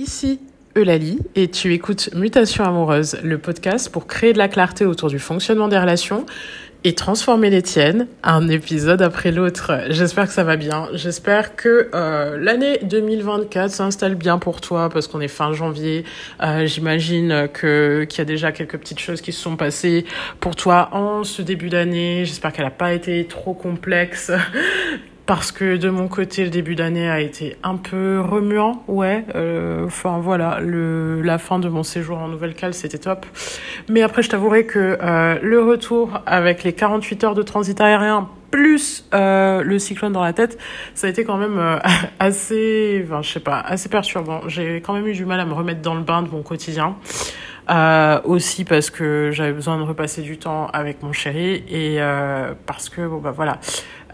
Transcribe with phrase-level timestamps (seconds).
[0.00, 0.40] Ici
[0.78, 5.18] Eulalie et tu écoutes Mutation amoureuse, le podcast pour créer de la clarté autour du
[5.18, 6.24] fonctionnement des relations
[6.84, 9.72] et transformer les tiennes un épisode après l'autre.
[9.90, 10.88] J'espère que ça va bien.
[10.94, 16.04] J'espère que euh, l'année 2024 s'installe bien pour toi parce qu'on est fin janvier.
[16.42, 20.06] Euh, J'imagine que qu'il y a déjà quelques petites choses qui se sont passées
[20.40, 22.24] pour toi en ce début d'année.
[22.24, 24.32] J'espère qu'elle n'a pas été trop complexe
[25.30, 29.24] parce que de mon côté, le début d'année a été un peu remuant, ouais.
[29.36, 33.24] Euh, enfin voilà, le, la fin de mon séjour en Nouvelle-Cale, c'était top.
[33.88, 38.28] Mais après, je t'avouerai que euh, le retour avec les 48 heures de transit aérien
[38.50, 40.58] plus euh, le cyclone dans la tête,
[40.96, 41.78] ça a été quand même euh,
[42.18, 44.40] assez, enfin, je sais pas, assez perturbant.
[44.48, 46.96] J'ai quand même eu du mal à me remettre dans le bain de mon quotidien.
[47.70, 52.52] Euh, aussi parce que j'avais besoin de repasser du temps avec mon chéri et euh,
[52.66, 53.60] parce que bon bah voilà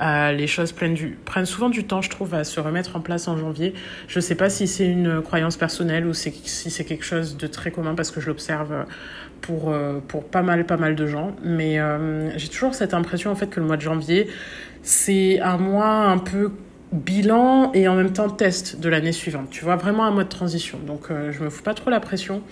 [0.00, 3.00] euh, les choses prennent du prennent souvent du temps je trouve à se remettre en
[3.00, 3.74] place en janvier.
[4.08, 6.32] Je sais pas si c'est une croyance personnelle ou si
[6.70, 8.86] c'est quelque chose de très commun parce que je l'observe
[9.40, 9.74] pour
[10.08, 11.34] pour pas mal pas mal de gens.
[11.42, 11.78] Mais
[12.36, 14.28] j'ai toujours cette impression en fait que le mois de janvier
[14.82, 16.52] c'est un mois un peu
[16.92, 19.50] bilan et en même temps test de l'année suivante.
[19.50, 20.78] Tu vois, vraiment un mode transition.
[20.86, 22.42] Donc, euh, je me fous pas trop la pression.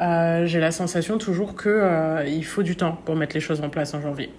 [0.00, 3.60] Euh, J'ai la sensation toujours que euh, il faut du temps pour mettre les choses
[3.60, 4.30] en place en janvier.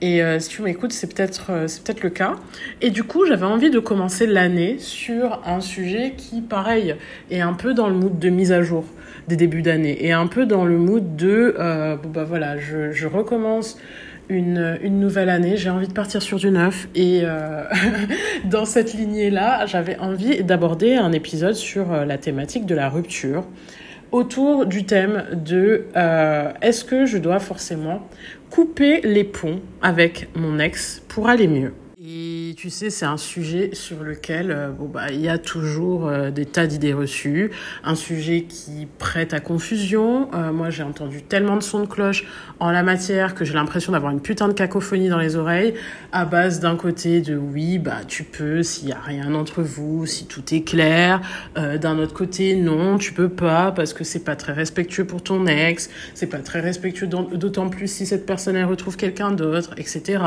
[0.00, 2.34] Et euh, si tu m'écoutes, c'est peut-être euh, c'est peut-être le cas.
[2.80, 6.96] Et du coup, j'avais envie de commencer l'année sur un sujet qui, pareil,
[7.30, 8.84] est un peu dans le mood de mise à jour
[9.28, 11.54] des débuts d'année et un peu dans le mood de
[12.02, 13.76] bon bah voilà, je, je recommence
[14.28, 17.64] une, nouvelle année, j'ai envie de partir sur du neuf et euh,
[18.44, 23.44] dans cette lignée-là, j'avais envie d'aborder un épisode sur euh, la thématique de la rupture
[24.12, 28.08] autour du thème de euh, est-ce que je dois forcément
[28.50, 31.72] couper les ponts avec mon ex pour aller mieux?
[32.56, 36.30] Tu sais, c'est un sujet sur lequel euh, bon bah il y a toujours euh,
[36.30, 37.50] des tas d'idées reçues,
[37.84, 40.30] un sujet qui prête à confusion.
[40.32, 42.24] Euh, moi, j'ai entendu tellement de sons de cloche
[42.58, 45.74] en la matière que j'ai l'impression d'avoir une putain de cacophonie dans les oreilles
[46.12, 50.06] à base d'un côté de oui, bah tu peux s'il y a rien entre vous,
[50.06, 51.20] si tout est clair,
[51.56, 55.46] d'un autre côté non, tu peux pas parce que c'est pas très respectueux pour ton
[55.46, 60.22] ex, c'est pas très respectueux d'autant plus si cette personne elle retrouve quelqu'un d'autre, etc.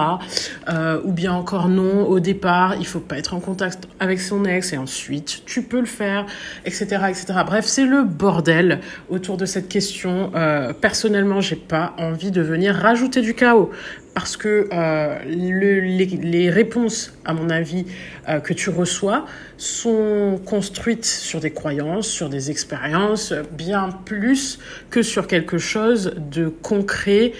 [1.03, 4.74] ou bien encore non au départ, il faut pas être en contact avec son ex
[4.74, 6.25] et ensuite tu peux le faire,
[6.66, 7.28] etc., etc.
[7.46, 10.31] Bref, c'est le bordel autour de cette question.
[10.35, 13.72] Euh, personnellement, j'ai pas envie de venir rajouter du chaos
[14.13, 17.85] parce que euh, le, les, réponses, à mon avis,
[18.28, 19.25] euh, que tu reçois
[19.56, 24.59] sont construites sur des croyances, sur des expériences, bien plus
[24.90, 27.31] que sur quelque chose de concret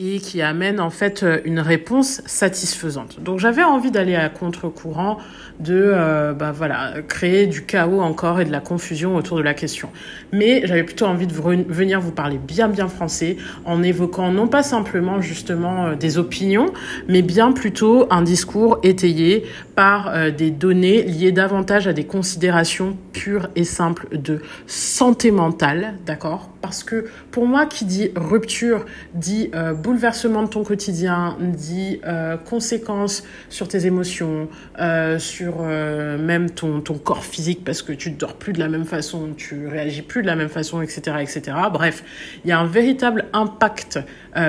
[0.00, 3.20] et qui amène en fait euh, une réponse satisfaisante.
[3.20, 5.18] Donc j'avais envie d'aller à contre-courant
[5.60, 9.54] de euh, bah voilà créer du chaos encore et de la confusion autour de la
[9.54, 9.90] question.
[10.32, 14.62] Mais j'avais plutôt envie de venir vous parler bien bien français en évoquant non pas
[14.62, 16.72] simplement justement euh, des opinions,
[17.08, 19.44] mais bien plutôt un discours étayé
[19.74, 25.94] par euh, des données liées davantage à des considérations pures et simples de santé mentale,
[26.06, 26.50] d'accord?
[26.60, 29.50] Parce que pour moi qui dit rupture dit
[29.88, 36.82] bouleversement de ton quotidien, dit euh, conséquences sur tes émotions, euh, sur euh, même ton,
[36.82, 40.20] ton corps physique parce que tu dors plus de la même façon, tu réagis plus
[40.20, 41.16] de la même façon, etc.
[41.22, 41.56] etc.
[41.72, 42.04] Bref,
[42.44, 43.98] il y a un véritable impact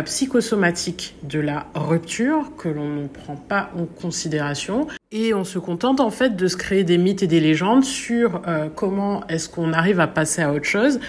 [0.04, 6.02] psychosomatique de la rupture que l'on ne prend pas en considération et on se contente
[6.02, 9.74] en fait de se créer des mythes et des légendes sur euh, comment est-ce qu'on
[9.74, 11.00] arrive à passer à autre chose,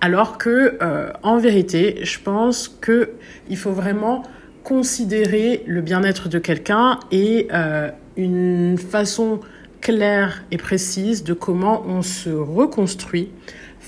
[0.00, 3.10] alors que euh, en vérité, je pense que
[3.50, 4.22] il faut vraiment
[4.64, 9.40] considérer le bien-être de quelqu'un et euh, une façon
[9.82, 13.28] claire et précise de comment on se reconstruit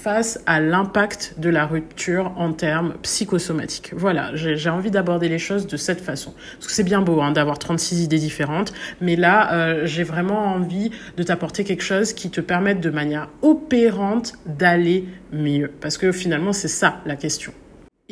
[0.03, 3.93] face à l'impact de la rupture en termes psychosomatiques.
[3.95, 6.35] Voilà, j'ai envie d'aborder les choses de cette façon.
[6.55, 10.47] Parce que c'est bien beau hein, d'avoir 36 idées différentes, mais là, euh, j'ai vraiment
[10.47, 15.71] envie de t'apporter quelque chose qui te permette de manière opérante d'aller mieux.
[15.81, 17.53] Parce que finalement, c'est ça la question.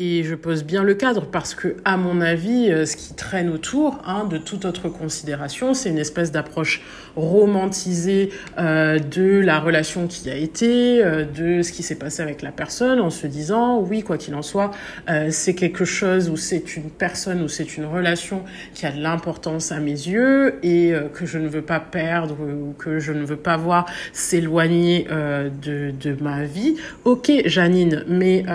[0.03, 3.51] Et je pose bien le cadre parce que, à mon avis, euh, ce qui traîne
[3.51, 6.81] autour hein, de toute autre considération, c'est une espèce d'approche
[7.17, 12.41] romantisée euh, de la relation qui a été, euh, de ce qui s'est passé avec
[12.41, 14.71] la personne, en se disant, oui, quoi qu'il en soit,
[15.11, 18.43] euh, c'est quelque chose ou c'est une personne ou c'est une relation
[18.73, 22.39] qui a de l'importance à mes yeux et euh, que je ne veux pas perdre
[22.41, 26.77] ou que je ne veux pas voir s'éloigner euh, de, de ma vie.
[27.05, 28.47] Ok, Janine, mais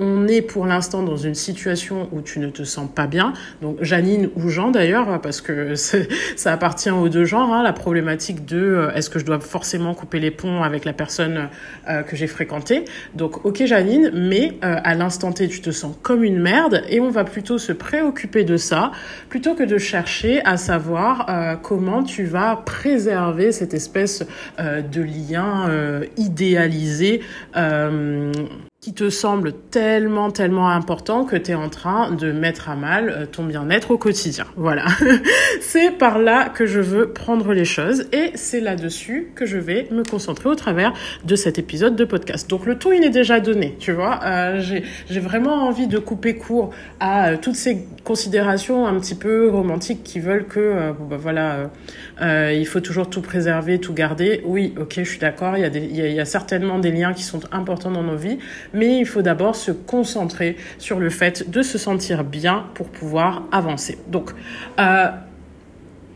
[0.00, 3.34] on est pour l'instant l'instant dans une situation où tu ne te sens pas bien,
[3.60, 5.74] donc Janine ou Jean d'ailleurs, parce que
[6.36, 9.92] ça appartient aux deux genres, hein, la problématique de euh, est-ce que je dois forcément
[9.92, 11.50] couper les ponts avec la personne
[11.86, 12.86] euh, que j'ai fréquentée.
[13.14, 16.98] Donc ok Janine, mais euh, à l'instant T tu te sens comme une merde et
[16.98, 18.90] on va plutôt se préoccuper de ça
[19.28, 24.24] plutôt que de chercher à savoir comment tu vas préserver cette espèce
[24.58, 25.68] de lien
[26.16, 27.20] idéalisé
[28.80, 33.10] qui te semble tellement, tellement important que tu es en train de mettre à mal
[33.10, 34.46] euh, ton bien-être au quotidien.
[34.56, 34.86] Voilà.
[35.60, 39.86] c'est par là que je veux prendre les choses et c'est là-dessus que je vais
[39.90, 40.94] me concentrer au travers
[41.24, 42.48] de cet épisode de podcast.
[42.48, 44.20] Donc le ton, il est déjà donné, tu vois.
[44.24, 49.50] Euh, j'ai vraiment envie de couper court à euh, toutes ces considérations un petit peu
[49.50, 51.70] romantiques qui veulent que, bah, voilà,
[52.20, 54.42] il faut toujours tout préserver, tout garder.
[54.44, 57.40] Oui, ok, je suis d'accord, il, y il y a certainement des liens qui sont
[57.52, 58.38] importants dans nos vies,
[58.74, 63.44] mais il faut d'abord se concentrer sur le fait de se sentir bien pour pouvoir
[63.52, 63.98] avancer.
[64.08, 64.30] Donc,
[64.78, 65.06] euh,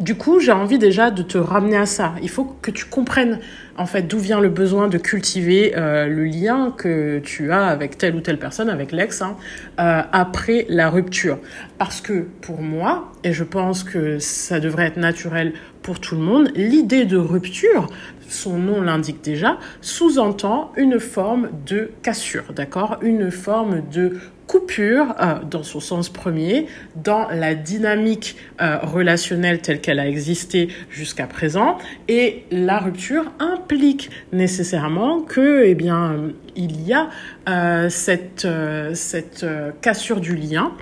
[0.00, 2.14] du coup, j'ai envie déjà de te ramener à ça.
[2.22, 3.38] Il faut que tu comprennes
[3.76, 7.98] en fait d'où vient le besoin de cultiver euh, le lien que tu as avec
[7.98, 9.36] telle ou telle personne, avec l'ex, hein,
[9.78, 11.38] euh, après la rupture.
[11.78, 15.52] Parce que pour moi, et je pense que ça devrait être naturel
[15.82, 17.88] pour tout le monde, l'idée de rupture,
[18.28, 22.98] son nom l'indique déjà, sous-entend une forme de cassure, d'accord?
[23.02, 29.80] Une forme de coupure euh, dans son sens premier, dans la dynamique euh, relationnelle telle
[29.80, 31.78] qu'elle a existé jusqu'à présent.
[32.08, 36.16] Et la rupture implique nécessairement que, eh bien,
[36.56, 37.08] il y a
[37.48, 38.46] euh, cette,
[38.94, 39.46] cette
[39.80, 40.72] cassure du lien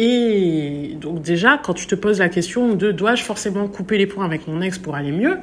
[0.00, 4.24] et donc déjà, quand tu te poses la question de dois-je forcément couper les points
[4.24, 5.38] avec mon ex pour aller mieux,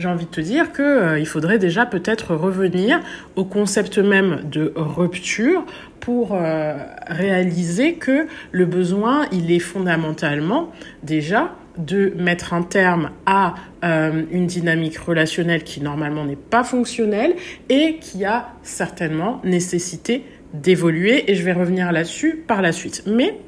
[0.00, 2.98] j'ai envie de te dire que il faudrait déjà peut-être revenir
[3.36, 5.64] au concept même de rupture
[6.04, 6.74] pour euh,
[7.06, 10.70] réaliser que le besoin, il est fondamentalement
[11.02, 13.54] déjà de mettre un terme à
[13.84, 17.34] euh, une dynamique relationnelle qui normalement n'est pas fonctionnelle
[17.70, 23.02] et qui a certainement nécessité d'évoluer et je vais revenir là-dessus par la suite.
[23.06, 23.38] Mais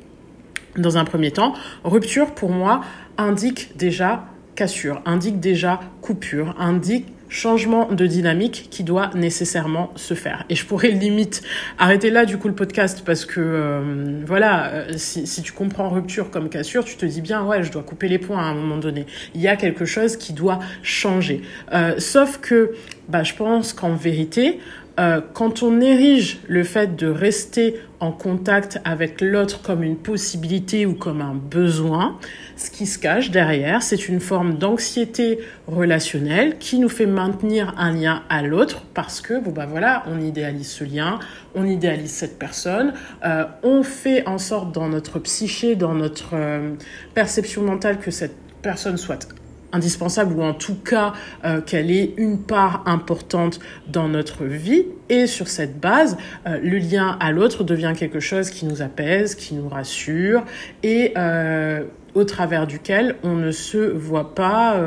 [0.76, 1.52] dans un premier temps,
[1.84, 2.80] rupture pour moi
[3.18, 4.24] indique déjà
[4.54, 10.44] cassure, indique déjà coupure, indique changement de dynamique qui doit nécessairement se faire.
[10.48, 11.42] Et je pourrais limite
[11.78, 15.88] arrêter là du coup le podcast parce que euh, voilà, euh, si, si, tu comprends
[15.88, 18.54] rupture comme cassure, tu te dis bien ouais, je dois couper les points à un
[18.54, 19.06] moment donné.
[19.34, 21.42] Il y a quelque chose qui doit changer.
[21.72, 22.72] Euh, sauf que
[23.08, 24.60] bah, je pense qu'en vérité,
[24.98, 30.86] euh, quand on érige le fait de rester en contact avec l'autre comme une possibilité
[30.86, 32.18] ou comme un besoin,
[32.56, 37.92] ce qui se cache derrière, c'est une forme d'anxiété relationnelle qui nous fait maintenir un
[37.92, 41.18] lien à l'autre parce que, bon bah voilà, on idéalise ce lien,
[41.54, 42.94] on idéalise cette personne,
[43.24, 46.74] euh, on fait en sorte dans notre psyché, dans notre euh,
[47.14, 49.28] perception mentale que cette personne soit
[49.76, 51.12] indispensable ou en tout cas
[51.44, 54.86] euh, qu'elle ait une part importante dans notre vie.
[55.08, 59.34] Et sur cette base, euh, le lien à l'autre devient quelque chose qui nous apaise,
[59.34, 60.44] qui nous rassure
[60.82, 61.84] et euh,
[62.14, 64.80] au travers duquel on ne se voit pas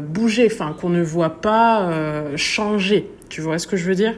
[0.00, 1.88] bouger, enfin qu'on ne voit pas
[2.34, 3.08] changer.
[3.28, 4.14] Tu vois ce que je veux dire?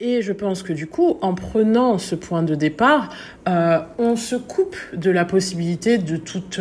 [0.00, 3.10] Et je pense que du coup, en prenant ce point de départ,
[3.46, 6.60] on se coupe de la possibilité de toute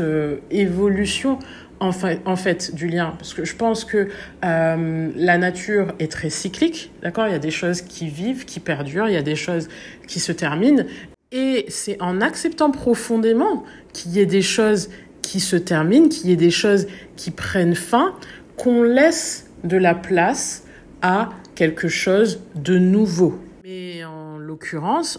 [0.51, 1.39] évolution
[1.83, 3.13] en fait, du lien.
[3.17, 4.09] Parce que je pense que
[4.43, 7.27] euh, la nature est très cyclique, d'accord?
[7.27, 9.69] Il y a des choses qui vivent, qui perdurent, il y a des choses
[10.07, 10.83] qui se terminent.
[11.31, 14.89] Et c'est en acceptant profondément qu'il y ait des choses
[15.21, 18.13] qui se terminent, qu'il y ait des choses qui prennent fin,
[18.55, 20.63] qu'on laisse de la place
[21.01, 23.39] à quelque chose de nouveau.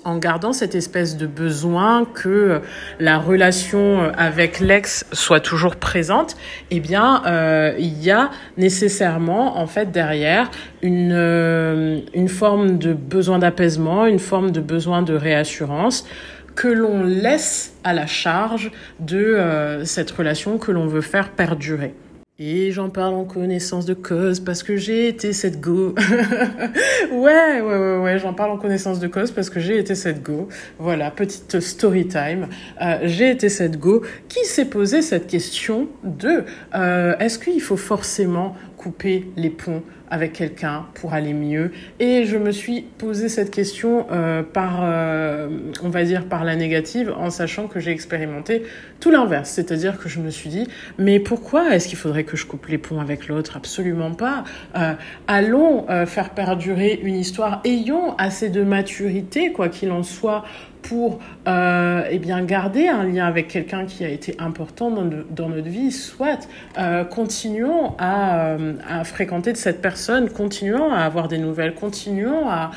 [0.04, 2.60] En gardant cette espèce de besoin que
[3.00, 6.36] la relation avec l'ex soit toujours présente,
[6.70, 10.50] eh bien, euh, il y a nécessairement, en fait, derrière
[10.82, 16.06] une, euh, forme de besoin d'apaisement, une forme de besoin de réassurance
[16.54, 21.94] que l'on laisse à la charge de euh, cette relation que l'on veut faire perdurer.
[22.40, 25.94] Et j'en parle en connaissance de cause parce que j'ai été cette go.
[27.12, 30.20] ouais, ouais, ouais, ouais, j'en parle en connaissance de cause parce que j'ai été cette
[30.20, 30.48] go.
[30.80, 32.48] Voilà, petite story time.
[32.82, 36.42] Euh, j'ai été cette go qui s'est posé cette question de
[36.74, 42.36] euh, est-ce qu'il faut forcément couper les ponts avec quelqu'un pour aller mieux Et je
[42.36, 45.48] me suis posé cette question euh, par, euh,
[45.82, 48.62] on va dire, par la négative, en sachant que j'ai expérimenté
[49.00, 49.50] tout l'inverse.
[49.50, 50.68] C'est-à-dire que je me suis dit,
[50.98, 53.56] mais pourquoi est-ce qu'il faudrait que je coupe les ponts avec l'autre?
[53.56, 54.44] Absolument pas.
[54.76, 54.92] Euh,
[55.26, 60.44] allons faire perdurer une histoire, ayons assez de maturité, quoi qu'il en soit,
[60.84, 65.90] pour euh, eh garder un lien avec quelqu'un qui a été important dans, notre vie,
[65.90, 66.46] soit
[66.78, 72.48] euh, continuons à, euh, à, fréquenter de cette personne, continuons à avoir des nouvelles, continuons
[72.48, 72.70] à,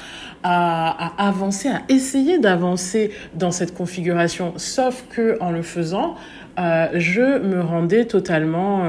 [0.44, 6.16] avancer, à essayer d'avancer dans cette configuration, sauf que en le faisant,
[6.58, 8.84] je me rendais totalement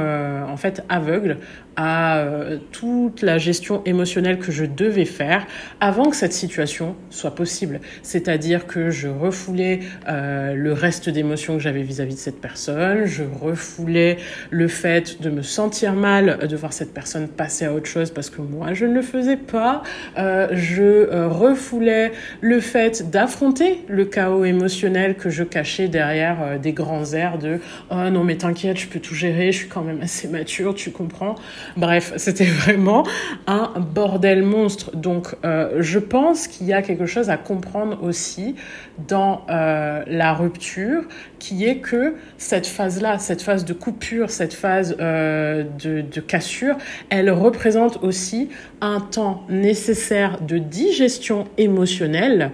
[0.89, 1.39] aveugle
[1.81, 5.47] à euh, toute la gestion émotionnelle que je devais faire
[5.81, 7.81] avant que cette situation soit possible.
[8.03, 14.17] C'est-à-dire que je refoulais le reste d'émotions que j'avais vis-à-vis de cette personne, je refoulais
[14.51, 18.31] le fait de me sentir mal de voir cette personne passer à autre chose parce
[18.31, 19.83] que moi je ne le faisais pas,
[20.17, 27.39] je refoulais le fait d'affronter le chaos émotionnel que je cachais derrière des grands airs
[27.39, 30.75] de oh non mais t'inquiète, je peux tout gérer, je suis quand même assez mature,
[30.75, 31.37] tu comprends.
[31.77, 33.05] Bref, c'était vraiment
[33.47, 34.97] un bordel monstre.
[34.97, 38.55] Donc euh, je pense qu'il y a quelque chose à comprendre aussi
[39.07, 41.03] dans euh, la rupture,
[41.39, 46.77] qui est que cette phase-là, cette phase de coupure, cette phase euh, de, cassure,
[47.11, 48.49] elle représente aussi
[48.81, 52.51] un temps nécessaire de digestion émotionnelle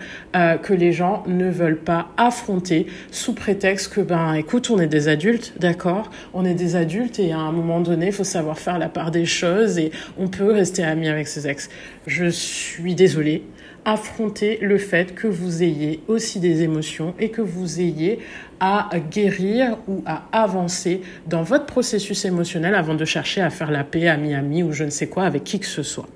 [0.62, 5.08] que les gens ne veulent pas affronter sous prétexte que ben écoute on est des
[5.08, 6.10] adultes d'accord?
[6.32, 9.03] On est des adultes et à un moment donné il faut savoir faire la part
[9.10, 11.68] des choses et on peut rester amis avec ses ex.
[12.06, 13.42] Je suis désolée.
[13.86, 18.18] Affronter le fait que vous ayez aussi des émotions et que vous ayez
[18.58, 23.84] à guérir ou à avancer dans votre processus émotionnel avant de chercher à faire la
[23.84, 26.08] paix à Miami ou je ne sais quoi avec qui que ce soit.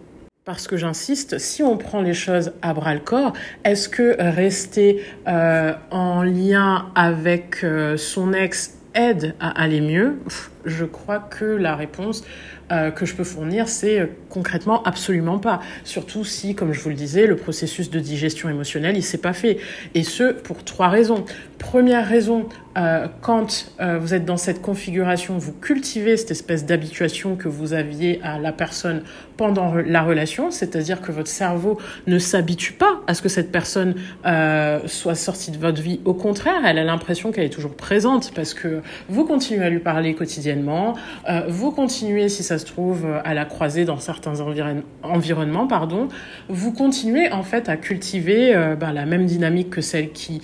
[0.49, 5.05] Parce que j'insiste, si on prend les choses à bras le corps, est-ce que rester
[5.27, 10.19] euh, en lien avec euh, son ex aide à aller mieux?
[10.65, 12.25] Je crois que la réponse
[12.71, 15.61] euh, que je peux fournir, c'est euh, concrètement absolument pas.
[15.85, 19.33] Surtout si, comme je vous le disais, le processus de digestion émotionnelle, il s'est pas
[19.33, 19.59] fait.
[19.95, 21.25] Et ce, pour trois raisons.
[21.59, 22.47] Première raison,
[22.79, 27.73] euh, quand euh, vous êtes dans cette configuration, vous cultivez cette espèce d'habituation que vous
[27.73, 29.03] aviez à la personne
[29.37, 33.95] pendant la relation, c'est-à-dire que votre cerveau ne s'habitue pas à ce que cette personne
[34.27, 36.01] euh, soit sortie de votre vie.
[36.05, 39.81] Au contraire, elle a l'impression qu'elle est toujours présente parce que vous continuez à lui
[39.81, 40.95] parler quotidiennement,
[41.49, 46.09] vous continuez, si ça se trouve, à la croiser dans certains environ environnements, pardon,
[46.49, 50.41] vous continuez en fait à cultiver ben, la même dynamique que celle qui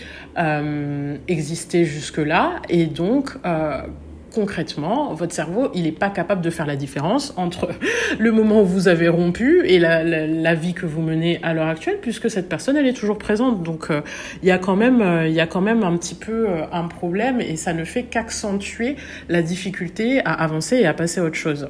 [1.29, 3.83] existait jusque-là, et donc euh,
[4.35, 7.69] concrètement, votre cerveau, il n'est pas capable de faire la différence entre
[8.19, 11.69] le moment où vous avez rompu et la, la, vie que vous menez à l'heure
[11.69, 13.63] actuelle, puisque cette personne, elle est toujours présente.
[13.63, 14.01] Donc, euh,
[14.43, 16.89] il y a quand même, euh, y a quand même un petit peu euh, un
[16.89, 18.97] problème et ça ne fait qu'accentuer
[19.29, 21.69] la difficulté à avancer et à passer à autre chose.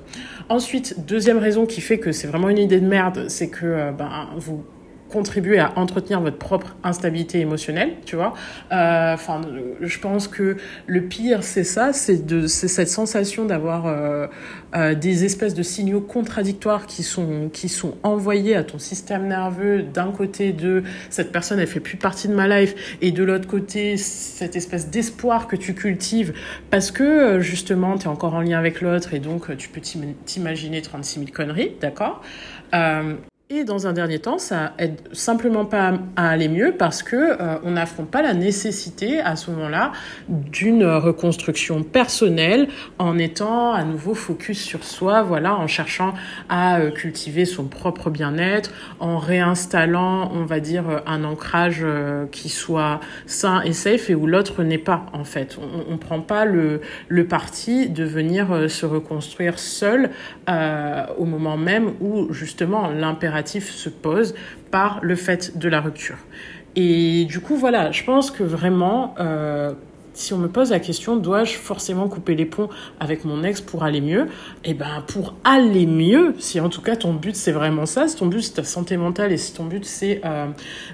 [0.49, 4.29] Ensuite, deuxième raison qui fait que c'est vraiment une idée de merde, c'est que ben,
[4.37, 4.65] vous
[5.09, 8.35] contribuer à entretenir votre propre instabilité émotionnelle, tu vois.
[8.71, 10.57] Enfin, euh, je pense que
[10.87, 14.27] le pire, c'est ça, c'est de, c'est cette sensation d'avoir euh,
[14.75, 19.83] euh, des espèces de signaux contradictoires qui sont qui sont envoyés à ton système nerveux.
[19.83, 23.47] D'un côté, de cette personne, elle fait plus partie de ma life, et de l'autre
[23.47, 26.33] côté, cette espèce d'espoir que tu cultives
[26.71, 30.83] parce que justement, tu es encore en lien avec l'autre et donc tu peux t'imaginer
[30.83, 32.23] 36 000 conneries, d'accord?
[33.51, 37.59] Et dans un dernier temps, ça aide simplement pas à aller mieux parce que euh,
[37.63, 39.93] on n'affronte pas la nécessité à ce moment-là
[40.31, 46.15] d'une reconstruction personnelle en étant à nouveau focus sur soi, voilà, en cherchant
[46.49, 51.85] à euh, cultiver son propre bien-être, en réinstallant, on va dire, euh, un ancrage
[52.33, 55.59] qui soit sain et safe et où l'autre n'est pas en fait.
[55.61, 56.81] On, on prend pas le
[57.29, 60.09] parti de venir se reconstruire seul
[60.49, 64.35] au moment même où justement l'impératif se pose
[64.71, 66.17] par le fait de la rupture.
[66.77, 69.73] Et du coup, voilà, je pense que vraiment, euh,
[70.13, 73.85] si on me pose la question, dois-je forcément couper les ponts avec mon ex pour
[73.85, 74.27] aller mieux?
[74.65, 78.17] Eh ben, pour aller mieux, si en tout cas ton but c'est vraiment ça, si
[78.17, 80.47] ton but c'est ta santé mentale et si ton but c'est euh,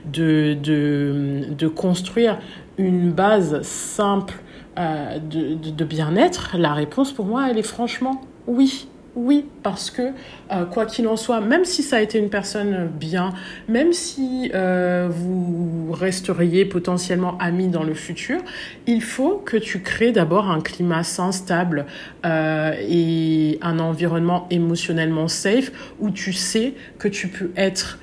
[0.06, 2.38] de, de, de construire
[2.78, 4.34] une base simple
[4.78, 9.90] euh, de, de, de bien-être, la réponse pour moi, elle est franchement oui Oui, parce
[9.90, 10.12] que
[10.52, 13.32] euh, quoi qu'il en soit, même si ça a été une personne bien,
[13.68, 18.40] même si euh, vous resteriez potentiellement amis dans le futur,
[18.86, 21.86] il faut que tu crées d'abord un climat sain, stable
[22.24, 27.98] euh, et un environnement émotionnellement safe où tu sais que tu peux être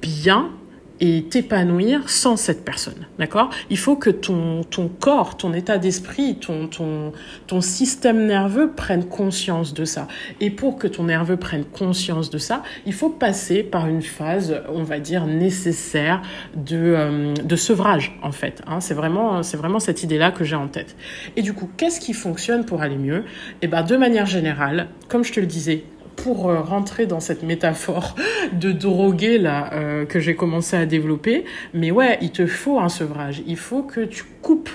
[0.00, 0.50] bien
[1.00, 3.50] et t'épanouir sans cette personne, d'accord?
[3.70, 7.12] Il faut que ton, ton corps, ton état d'esprit, ton, ton,
[7.46, 10.08] ton système nerveux prenne conscience de ça.
[10.40, 14.62] Et pour que ton nerveux prenne conscience de ça, il faut passer par une phase,
[14.72, 16.22] on va dire, nécessaire
[16.54, 18.62] de, euh, de sevrage, en fait.
[18.66, 18.80] Hein.
[18.80, 20.96] c'est vraiment, c'est vraiment cette idée-là que j'ai en tête.
[21.36, 23.24] Et du coup, qu'est-ce qui fonctionne pour aller mieux?
[23.62, 25.84] Eh ben, de manière générale, comme je te le disais,
[26.16, 28.16] pour euh, rentrer dans cette métaphore
[28.52, 31.44] de droguer là euh, que j'ai commencé à développer,
[31.74, 33.42] mais ouais, il te faut un sevrage.
[33.46, 34.70] Il faut que tu coupes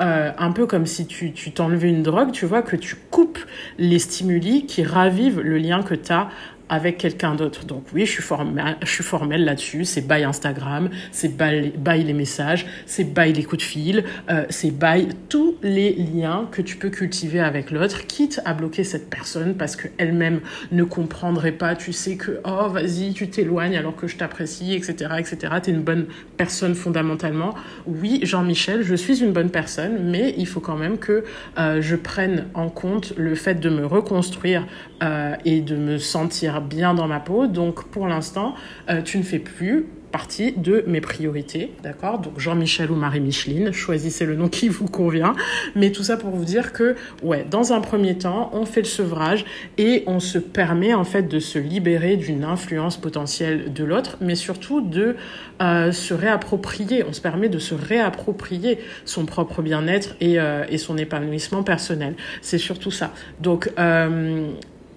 [0.00, 3.38] euh, un peu comme si tu t'enlevais une drogue, tu vois, que tu coupes
[3.78, 6.28] les stimuli qui ravivent le lien que tu as
[6.72, 7.66] avec quelqu'un d'autre.
[7.66, 9.84] Donc oui, je suis formelle, là-dessus.
[9.84, 14.70] C'est by Instagram, c'est by, les messages, c'est by les coups de fil, euh, c'est
[14.70, 19.54] by tous les liens que tu peux cultiver avec l'autre, quitte à bloquer cette personne
[19.54, 21.76] parce qu'elle-même ne comprendrait pas.
[21.76, 25.36] Tu sais que, oh, vas-y, tu t'éloignes alors que je t'apprécie, etc., etc.
[25.62, 26.06] Tu es une bonne
[26.38, 27.54] personne fondamentalement.
[27.84, 31.22] Oui, Jean-Michel, je suis une bonne personne, mais il faut quand même que
[31.58, 34.66] euh, je prenne en compte le fait de me reconstruire
[35.02, 37.46] euh, et de me sentir bien dans ma peau.
[37.46, 38.54] Donc pour l'instant,
[38.88, 42.18] euh, tu ne fais plus partie de mes priorités, d'accord?
[42.18, 45.34] Donc Jean-Michel ou Marie-Micheline, choisissez le nom qui vous convient.
[45.74, 48.86] Mais tout ça pour vous dire que, ouais, dans un premier temps, on fait le
[48.86, 49.46] sevrage
[49.78, 54.34] et on se permet en fait de se libérer d'une influence potentielle de l'autre, mais
[54.34, 55.16] surtout de
[55.62, 57.04] euh, se réapproprier.
[57.08, 60.36] On se permet de se réapproprier son propre bien-être et,
[60.68, 62.14] et son épanouissement personnel.
[62.42, 63.12] C'est surtout ça.
[63.40, 63.70] Donc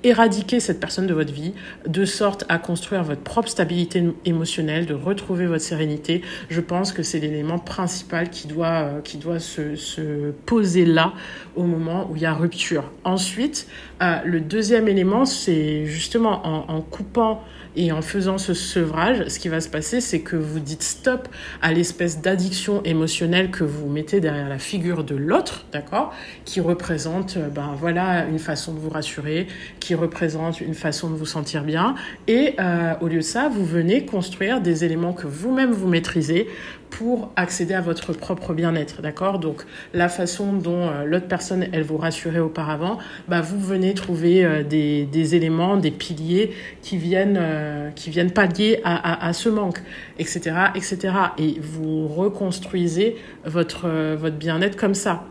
[0.06, 1.54] éradiquer cette personne de votre vie
[1.88, 6.22] de sorte à construire votre propre stabilité émotionnelle, de retrouver votre sérénité.
[6.50, 11.14] Je pense que c'est l'élément principal qui doit, euh, qui doit se, se, poser là
[11.56, 12.92] au moment où il y a rupture.
[13.04, 13.68] Ensuite,
[14.02, 17.44] euh, le deuxième élément, c'est justement en, en coupant
[17.76, 21.28] et en faisant ce sevrage, ce qui va se passer, c'est que vous dites stop
[21.62, 26.14] à l'espèce d'addiction émotionnelle que vous mettez derrière la figure de l'autre, d'accord
[26.46, 29.48] Qui représente, euh, ben voilà, une façon de vous rassurer,
[29.80, 31.96] qui représente une façon de vous sentir bien.
[32.28, 36.48] Et euh, au lieu de ça, vous venez construire des éléments que vous-même vous maîtrisez
[36.90, 39.40] pour accéder à votre propre bien-être, d'accord?
[39.40, 39.64] Donc
[39.94, 44.64] la façon dont euh, l'autre personne, elle vous rassurait auparavant, bah, vous venez trouver euh,
[44.64, 49.50] des, des, éléments, des piliers qui viennent, euh, qui viennent pallier à, à, à, ce
[49.50, 49.82] manque,
[50.20, 51.14] etc., etc.
[51.38, 55.26] Et vous reconstruisez votre, votre bien-être comme ça.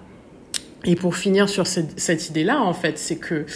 [0.84, 3.46] Et pour finir sur cette, cette idée-là, en fait, c'est que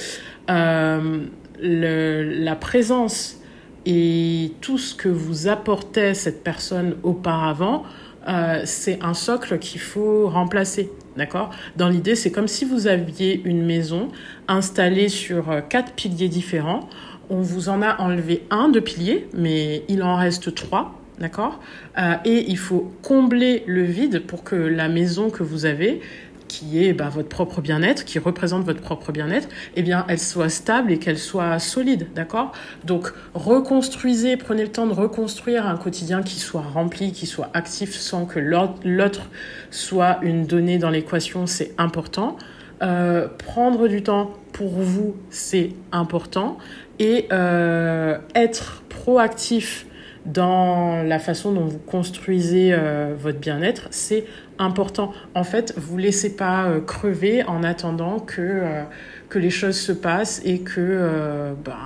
[0.48, 3.37] le, la présence
[3.86, 7.84] et tout ce que vous apportait cette personne auparavant,
[8.28, 10.90] euh, c'est un socle qu'il faut remplacer.
[11.16, 11.50] D'accord?
[11.76, 14.08] Dans l'idée, c'est comme si vous aviez une maison
[14.46, 16.88] installée sur euh, quatre piliers différents.
[17.30, 20.94] On vous en a enlevé un de pilier, mais il en reste trois.
[21.18, 21.58] D'accord?
[21.98, 26.00] Euh, Et il faut combler le vide pour que la maison que vous avez
[26.48, 30.48] qui est bah, votre propre bien-être, qui représente votre propre bien-être, eh bien, elle soit
[30.48, 32.52] stable et qu'elle soit solide, d'accord?
[32.84, 37.94] Donc, reconstruisez, prenez le temps de reconstruire un quotidien qui soit rempli, qui soit actif,
[37.94, 39.28] sans que l'autre
[39.70, 42.36] soit une donnée dans l'équation, c'est important.
[42.82, 46.58] Euh, prendre du temps pour vous, c'est important.
[46.98, 49.86] Et euh, être proactif
[50.26, 54.24] dans la façon dont vous construisez euh, votre bien-être, c'est
[54.58, 55.12] important.
[55.34, 58.82] En fait, vous laissez pas euh, crever en attendant que euh,
[59.28, 61.76] que les choses se passent et que ben,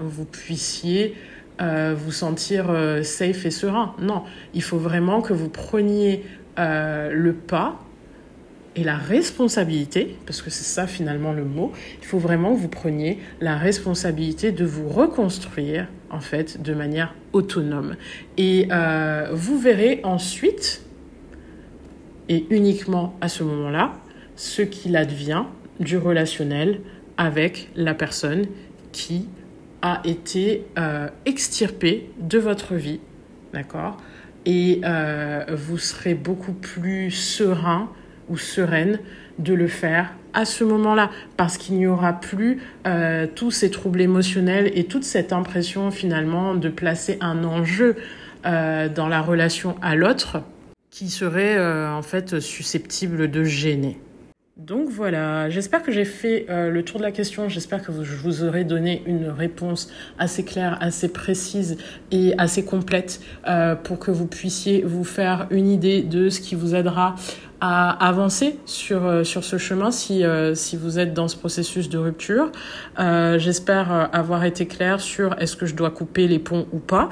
[0.00, 1.16] vous puissiez
[1.58, 2.66] vous sentir
[3.02, 3.96] safe et serein.
[3.98, 4.22] Non,
[4.54, 6.24] il faut vraiment que vous preniez
[6.56, 7.80] le pas
[8.76, 12.68] et la responsabilité, parce que c'est ça finalement le mot, il faut vraiment que vous
[12.68, 17.96] preniez la responsabilité de vous reconstruire en fait de manière autonome.
[18.36, 20.82] Et euh, vous verrez ensuite,
[22.28, 23.92] et uniquement à ce moment-là,
[24.36, 25.44] ce qu'il advient
[25.80, 26.80] du relationnel
[27.16, 28.46] avec la personne
[28.92, 29.28] qui
[29.82, 33.00] a été euh, extirpée de votre vie,
[33.52, 33.98] d'accord?
[34.44, 37.90] Et euh, vous serez beaucoup plus serein
[38.28, 38.98] ou sereine
[39.38, 44.00] de le faire à ce moment-là, parce qu'il n'y aura plus euh, tous ces troubles
[44.00, 47.96] émotionnels et toute cette impression finalement de placer un enjeu
[48.44, 50.44] dans la relation à l'autre
[50.96, 54.00] qui serait euh, en fait susceptible de gêner.
[54.56, 58.16] Donc voilà, j'espère que j'ai fait euh, le tour de la question, j'espère que je
[58.16, 61.76] vous aurai donné une réponse assez claire, assez précise
[62.10, 66.54] et assez complète euh, pour que vous puissiez vous faire une idée de ce qui
[66.54, 67.16] vous aidera
[67.68, 70.24] avancer sur, euh, sur ce chemin si,
[70.54, 72.50] si vous êtes dans ce processus de rupture.
[72.98, 77.08] j'espère avoir été claire sur est-ce que je dois couper les ponts ou pas.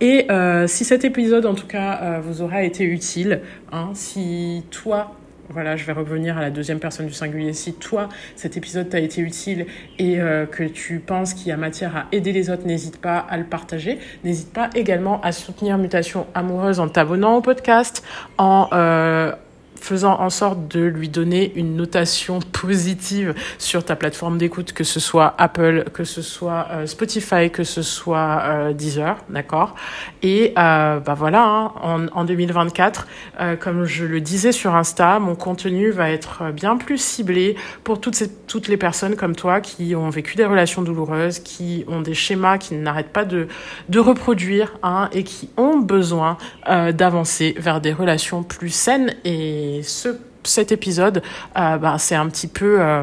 [0.00, 0.28] Et
[0.66, 3.40] si cet épisode en tout cas vous aura été utile,
[3.72, 5.14] hein, si toi
[5.50, 7.52] voilà, je vais revenir à la deuxième personne du singulier.
[7.52, 9.66] Si toi, cet épisode t'a été utile
[9.98, 13.18] et euh, que tu penses qu'il y a matière à aider les autres, n'hésite pas
[13.18, 13.98] à le partager.
[14.24, 18.02] N'hésite pas également à soutenir Mutation Amoureuse en t'abonnant au podcast,
[18.38, 19.32] en euh,
[19.80, 25.00] faisant en sorte de lui donner une notation positive sur ta plateforme d'écoute, que ce
[25.00, 29.74] soit Apple, que ce soit euh, Spotify, que ce soit euh, Deezer, d'accord?
[30.22, 33.06] Et euh, bah voilà, hein, en, en, 2024,
[33.40, 38.00] euh, comme je le disais sur Insta, mon contenu va être bien plus ciblé pour
[38.00, 42.00] toutes, ces, toutes les personnes comme toi qui ont vécu des relations douloureuses, qui ont
[42.00, 43.48] des schémas qui n'arrêtent pas de,
[43.88, 49.82] de reproduire hein, et qui ont besoin d'avancer vers des relations plus saines et et
[49.82, 51.22] ce, cet épisode,
[51.54, 53.02] bah, c'est un petit peu euh,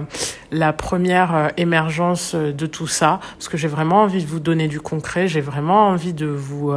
[0.51, 4.67] la première euh, émergence de tout ça, parce que j'ai vraiment envie de vous donner
[4.67, 6.71] du concret, j'ai vraiment envie de vous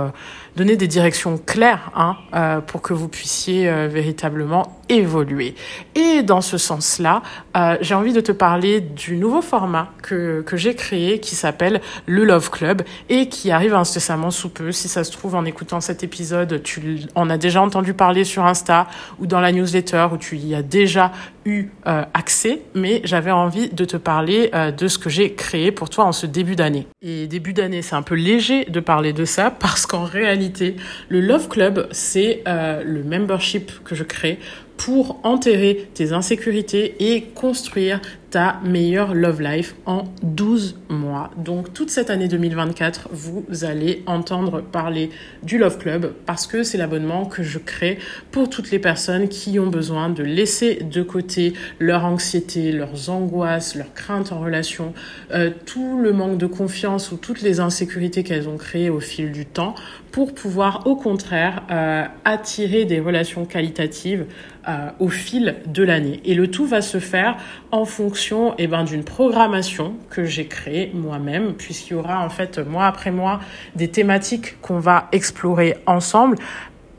[0.56, 5.54] donner des directions claires hein, euh, pour que vous puissiez euh, véritablement évoluer.
[5.94, 7.22] Et dans ce sens-là,
[7.56, 11.80] euh, j'ai envie de te parler du nouveau format que, que j'ai créé qui s'appelle
[12.06, 14.72] le Love Club et qui arrive incessamment sous peu.
[14.72, 18.44] Si ça se trouve, en écoutant cet épisode, tu en as déjà entendu parler sur
[18.44, 18.86] Insta
[19.18, 21.12] ou dans la newsletter où tu y as déjà
[21.44, 25.70] eu euh, accès, mais j'avais envie de te parler euh, de ce que j'ai créé
[25.72, 26.86] pour toi en ce début d'année.
[27.02, 30.76] Et début d'année, c'est un peu léger de parler de ça parce qu'en réalité,
[31.08, 34.38] le Love Club, c'est euh, le membership que je crée
[34.76, 38.00] pour enterrer tes insécurités et construire
[38.34, 41.30] ta meilleure love life en 12 mois.
[41.36, 45.10] Donc toute cette année 2024, vous allez entendre parler
[45.44, 47.96] du Love Club parce que c'est l'abonnement que je crée
[48.32, 53.76] pour toutes les personnes qui ont besoin de laisser de côté leur anxiété, leurs angoisses,
[53.76, 54.94] leurs craintes en relation,
[55.32, 59.30] euh, tout le manque de confiance ou toutes les insécurités qu'elles ont créées au fil
[59.30, 59.76] du temps
[60.10, 64.26] pour pouvoir au contraire euh, attirer des relations qualitatives
[64.68, 66.20] euh, au fil de l'année.
[66.24, 67.36] Et le tout va se faire
[67.70, 68.23] en fonction
[68.58, 73.10] eh ben, d'une programmation que j'ai créée moi-même, puisqu'il y aura en fait mois après
[73.10, 73.40] mois
[73.76, 76.36] des thématiques qu'on va explorer ensemble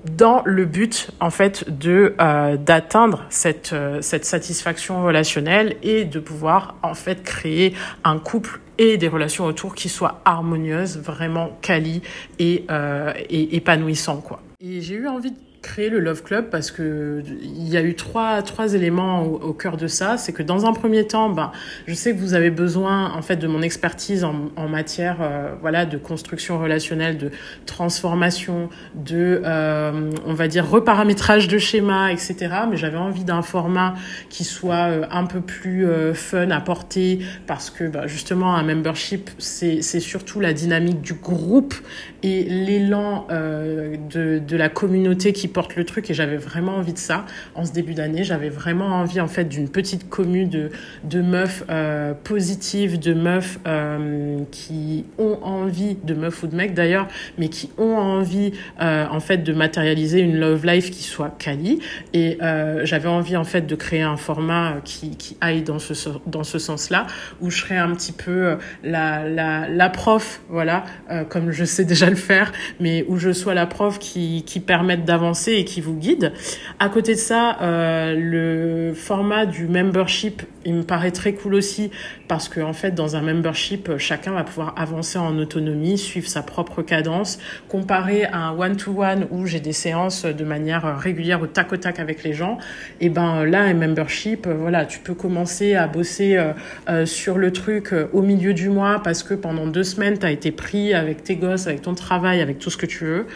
[0.05, 6.19] dans le but en fait de euh, d'atteindre cette euh, cette satisfaction relationnelle et de
[6.19, 12.01] pouvoir en fait créer un couple et des relations autour qui soient harmonieuses, vraiment quali
[12.39, 14.41] et, euh, et épanouissant quoi.
[14.61, 17.95] Et j'ai eu envie de créer le Love Club parce que il y a eu
[17.95, 20.17] trois trois éléments au, cœur de ça.
[20.17, 21.51] C'est que dans un premier temps, ben,
[21.87, 25.55] je sais que vous avez besoin en fait de mon expertise en, en matière euh,
[25.61, 27.31] voilà de construction relationnelle, de
[27.65, 32.35] transformation, de euh, on va dire reparamétrage de schéma, etc.
[32.69, 33.95] Mais j'avais envie d'un format
[34.29, 39.31] qui soit euh, un peu plus fun à porter parce que ben, justement un membership
[39.39, 41.73] c'est c'est surtout la dynamique du groupe
[42.21, 46.97] et l'élan de de la communauté qui porte le truc et j'avais vraiment envie de
[46.97, 48.25] ça en ce début d'année.
[48.25, 50.69] J'avais vraiment envie en fait d'une petite commune de,
[51.05, 56.73] de meufs euh, positives, de meufs euh, qui ont envie, de meufs ou de mecs
[56.73, 61.33] d'ailleurs, mais qui ont envie euh, en fait de matérialiser une love life qui soit
[61.39, 61.79] quali.
[62.13, 62.37] Et
[62.83, 65.93] j'avais envie en fait de créer un format qui, qui aille dans ce,
[66.27, 67.07] dans ce sens-là,
[67.39, 70.83] où je serais un petit peu la, la, la prof, voilà,
[71.29, 75.05] comme je sais déjà le faire, mais où je sois la prof qui, qui permette
[75.05, 76.33] d'avancer et qui vous guide.
[76.79, 81.91] À côté de ça, euh, le format du membership, il me paraît très cool aussi
[82.27, 86.41] parce que en fait, dans un membership, chacun va pouvoir avancer en autonomie, suivre sa
[86.41, 91.71] propre cadence, comparé à un one-to-one où j'ai des séances de manière régulière au tac
[91.71, 92.57] au tac avec les gens.
[92.99, 96.53] Et ben là, un membership, voilà, tu peux commencer à bosser euh,
[96.89, 100.31] euh, sur le truc au milieu du mois parce que pendant deux semaines, tu as
[100.31, 103.27] été pris avec tes gosses, avec ton travail, avec tout ce que tu veux.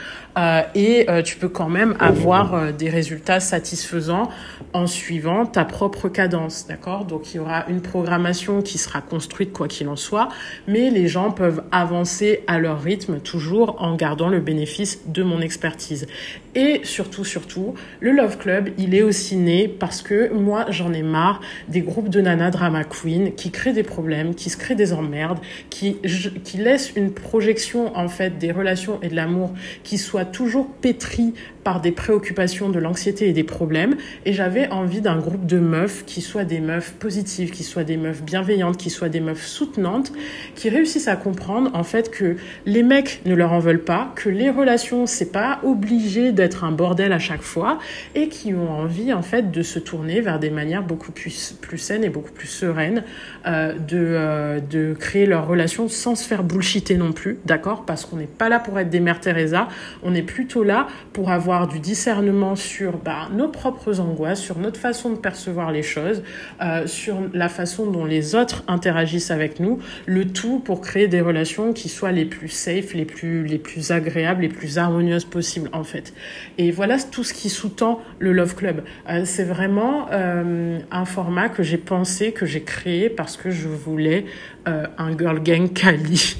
[0.75, 4.29] et tu peux quand même avoir euh, des résultats satisfaisants
[4.73, 7.05] en suivant ta propre cadence, d'accord?
[7.05, 10.29] Donc il y aura une programmation qui sera construite quoi qu'il en soit,
[10.67, 15.41] mais les gens peuvent avancer à leur rythme toujours en gardant le bénéfice de mon
[15.41, 16.07] expertise.
[16.55, 21.03] Et surtout, surtout, le Love Club, il est aussi né parce que moi, j'en ai
[21.03, 24.93] marre des groupes de nana drama queen qui créent des problèmes, qui se créent des
[24.93, 25.97] emmerdes, qui,
[26.43, 31.33] qui laissent une projection, en fait, des relations et de l'amour qui soit toujours pétrie
[31.63, 33.95] par des préoccupations, de l'anxiété et des problèmes.
[34.25, 37.97] Et j'avais envie d'un groupe de meufs qui soient des meufs positives, qui soient des
[37.97, 40.11] meufs bienveillantes, qui soient des meufs soutenantes,
[40.55, 44.29] qui réussissent à comprendre en fait que les mecs ne leur en veulent pas, que
[44.29, 47.79] les relations c'est pas obligé d'être un bordel à chaque fois,
[48.15, 51.77] et qui ont envie en fait de se tourner vers des manières beaucoup plus plus
[51.77, 53.03] saines et beaucoup plus sereines
[53.45, 57.85] euh, de euh, de créer leurs relations sans se faire bullshiter non plus, d'accord?
[57.85, 59.67] Parce qu'on n'est pas là pour être des mères Teresa,
[60.03, 64.79] on est plutôt là pour avoir du discernement sur bah, nos propres angoisses, sur notre
[64.79, 66.23] façon de percevoir les choses,
[66.61, 71.21] euh, sur la façon dont les autres interagissent avec nous, le tout pour créer des
[71.21, 75.69] relations qui soient les plus safe, les plus, les plus agréables, les plus harmonieuses possibles
[75.73, 76.13] en fait.
[76.57, 78.83] Et voilà tout ce qui sous-tend le Love Club.
[79.09, 83.67] Euh, c'est vraiment euh, un format que j'ai pensé, que j'ai créé parce que je
[83.67, 84.25] voulais
[84.67, 86.37] euh, un girl gang Kali.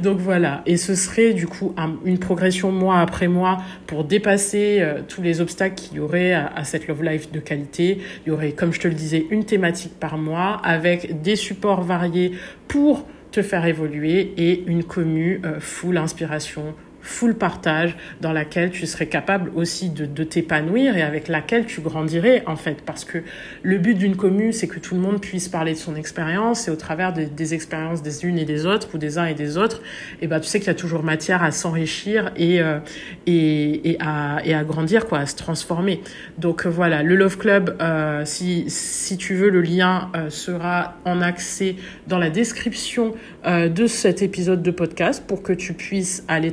[0.00, 1.74] Donc voilà, et ce serait du coup
[2.04, 6.88] une progression mois après mois pour dépasser tous les obstacles qu'il y aurait à, cette
[6.88, 7.98] love life de qualité.
[8.24, 11.82] Il y aurait, comme je te le disais, une thématique par mois avec des supports
[11.82, 12.32] variés
[12.68, 19.06] pour te faire évoluer et une commu full inspiration, full partage dans laquelle tu serais
[19.06, 22.82] capable aussi de, de t'épanouir et avec laquelle tu grandirais en fait.
[22.82, 23.18] Parce que
[23.62, 26.70] le but d'une commune c'est que tout le monde puisse parler de son expérience et
[26.70, 29.82] au travers des expériences des unes et des autres ou des uns et des autres
[30.20, 32.78] et ben tu sais qu'il y a toujours matière à s'enrichir et, euh,
[33.26, 36.02] et, et, à, et à grandir quoi à se transformer.
[36.38, 41.20] Donc euh, voilà le Love Club euh, si, si tu veux le lien sera en
[41.20, 46.52] accès dans la description de cet épisode de podcast pour que tu puisses aller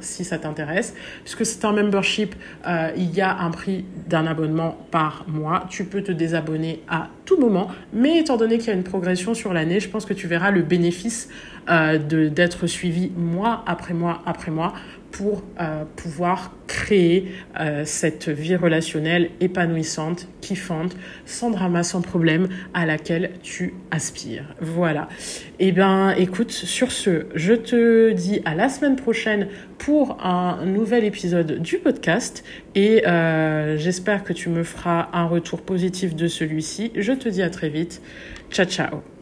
[0.00, 0.94] si ça t'intéresse.
[1.22, 2.34] Puisque c'est un membership,
[2.66, 5.66] euh, il y a un prix d'un abonnement par mois.
[5.68, 7.68] Tu peux te désabonner à tout moment.
[7.92, 10.50] Mais étant donné qu'il y a une progression sur l'année, je pense que tu verras
[10.50, 11.28] le bénéfice
[11.68, 14.72] euh, d'être suivi mois après mois après mois
[15.16, 22.84] pour euh, pouvoir créer euh, cette vie relationnelle épanouissante, kiffante, sans drama, sans problème, à
[22.84, 24.44] laquelle tu aspires.
[24.60, 25.08] Voilà.
[25.58, 29.48] Eh bien, écoute, sur ce, je te dis à la semaine prochaine
[29.78, 35.62] pour un nouvel épisode du podcast et euh, j'espère que tu me feras un retour
[35.62, 36.92] positif de celui-ci.
[36.94, 38.02] Je te dis à très vite.
[38.50, 39.15] Ciao, ciao.